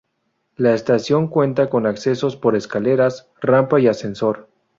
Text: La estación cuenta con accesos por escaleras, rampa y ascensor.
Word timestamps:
La 0.55 0.73
estación 0.73 1.27
cuenta 1.27 1.69
con 1.69 1.85
accesos 1.85 2.35
por 2.35 2.55
escaleras, 2.55 3.29
rampa 3.39 3.79
y 3.79 3.85
ascensor. 3.87 4.49